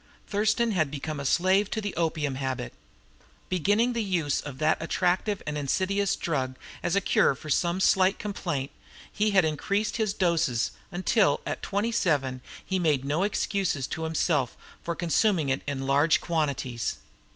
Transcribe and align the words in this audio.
Thurston 0.27 0.71
had 0.71 0.89
become 0.89 1.19
a 1.19 1.25
slave 1.25 1.69
to 1.69 1.79
the 1.79 1.95
opium 1.95 2.33
habit. 2.33 2.73
Beginning 3.49 3.93
the 3.93 4.01
use 4.01 4.41
of 4.41 4.57
that 4.57 4.81
attractive 4.81 5.43
and 5.45 5.59
insidious 5.59 6.15
drug 6.15 6.55
as 6.81 6.95
a 6.95 7.01
cure 7.01 7.35
for 7.35 7.51
some 7.51 7.79
slight 7.79 8.17
complaint, 8.17 8.71
he 9.11 9.29
had 9.29 9.45
increased 9.45 9.97
his 9.97 10.15
doses, 10.15 10.71
until 10.91 11.39
at 11.45 11.61
twenty 11.61 11.91
seven 11.91 12.41
he 12.65 12.79
made 12.79 13.05
no 13.05 13.21
excuses 13.21 13.85
to 13.85 14.01
himself 14.01 14.57
for 14.81 14.95
consuming 14.95 15.49
it 15.49 15.61
in 15.67 15.85
large 15.85 16.19
quantities. 16.19 16.95